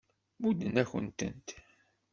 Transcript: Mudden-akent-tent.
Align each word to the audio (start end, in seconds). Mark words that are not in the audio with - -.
Mudden-akent-tent. 0.41 1.47